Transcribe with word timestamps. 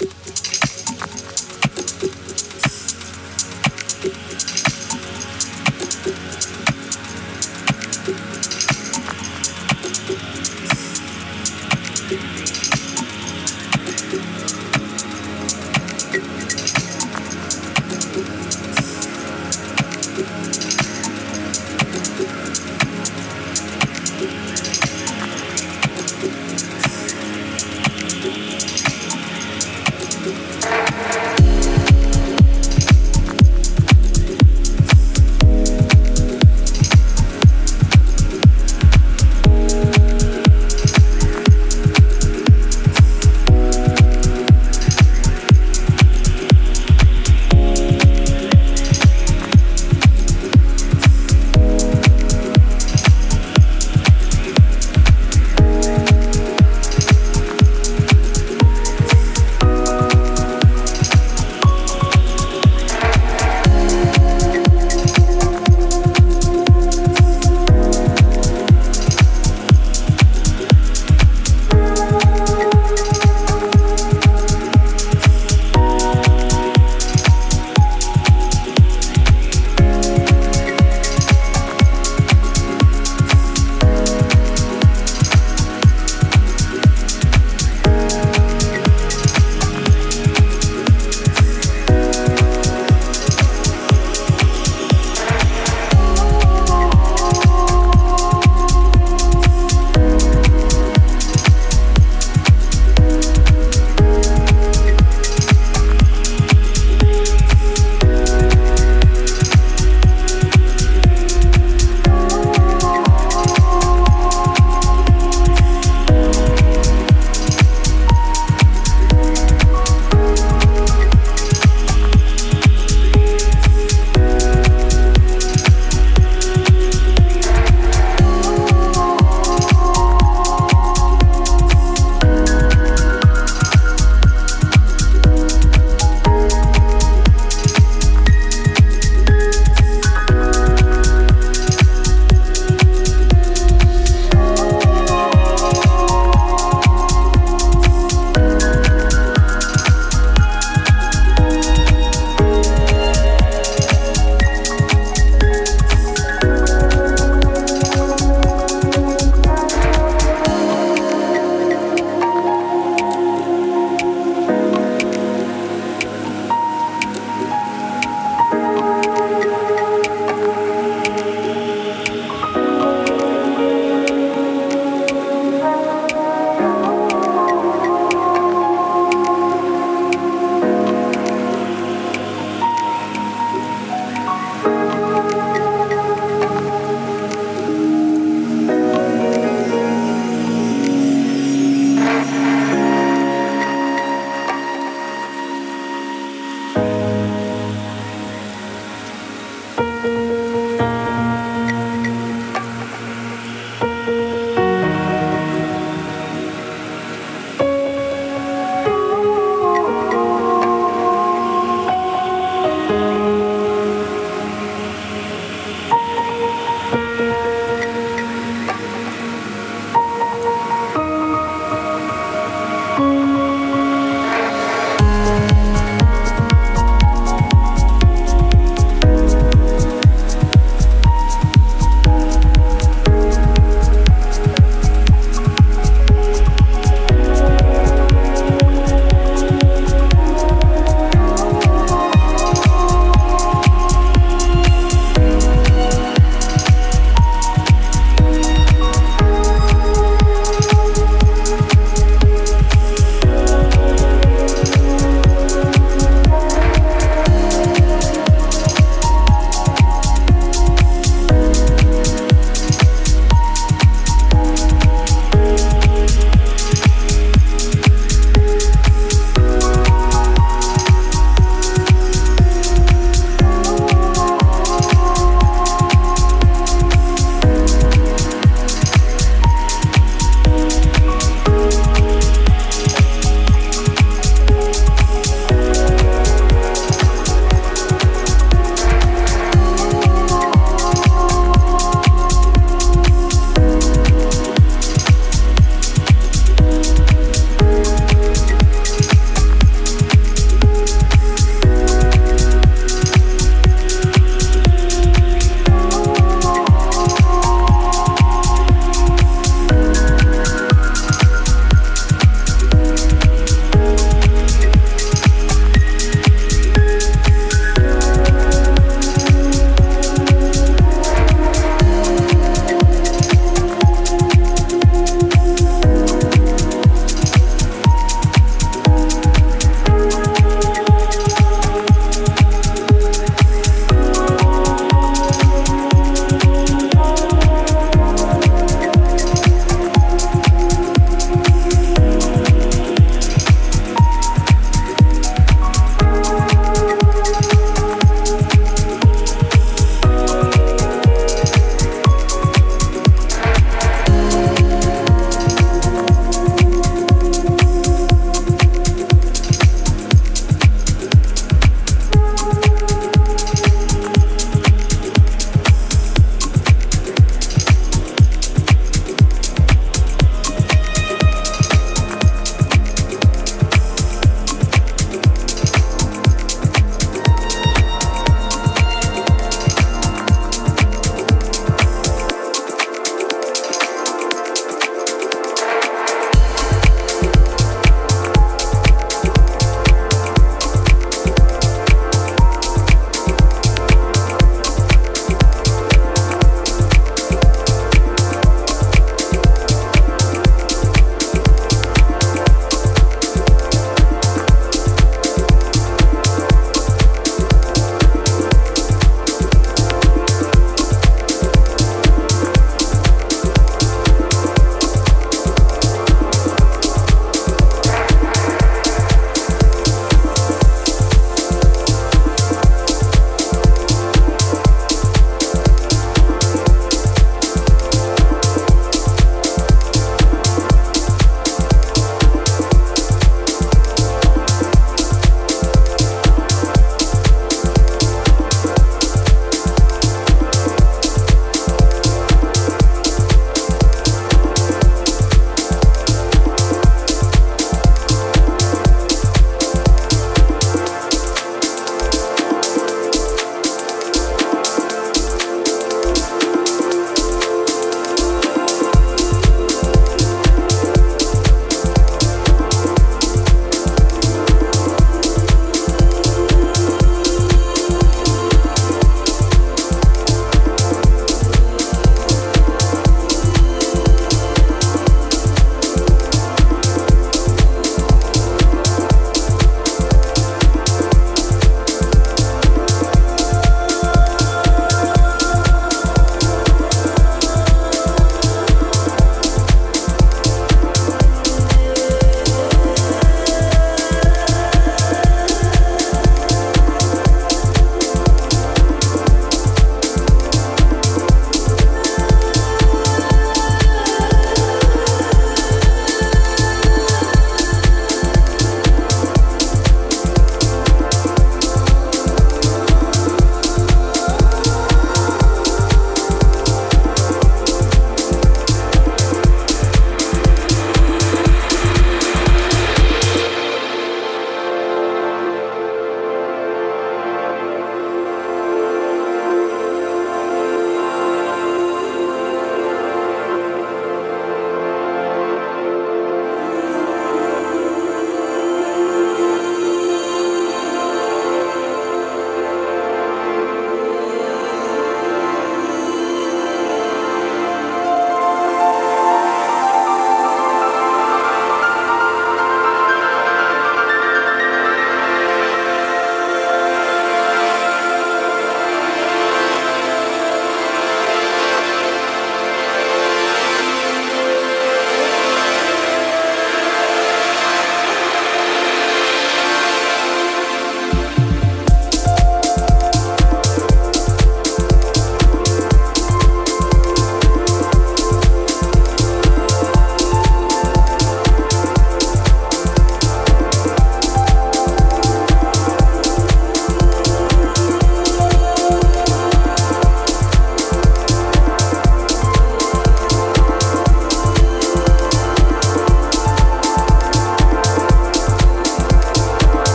you 0.00 0.35